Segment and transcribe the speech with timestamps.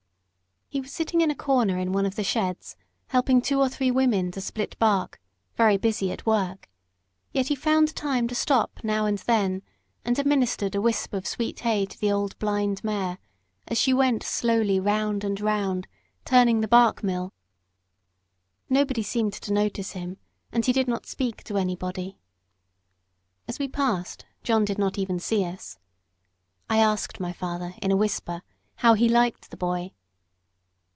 [0.73, 3.91] He was sitting in a corner in one of the sheds, helping two or three
[3.91, 5.19] women to split bark,
[5.57, 6.69] very busy at work;
[7.33, 9.63] yet he found time to stop now and then,
[10.05, 13.17] and administered a wisp of sweet hay to the old blind mare,
[13.67, 15.89] as she went slowly round and round,
[16.23, 17.33] turning the bark mill.
[18.69, 20.19] Nobody seemed to notice him,
[20.53, 22.17] and he did not speak to anybody.
[23.45, 25.77] As we passed John did not even see us.
[26.69, 28.41] I asked my father, in a whisper,
[28.75, 29.91] how he liked the boy.